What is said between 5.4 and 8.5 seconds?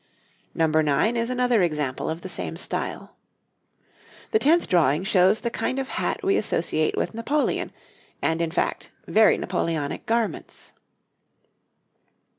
the kind of hat we associate with Napoleon, and, in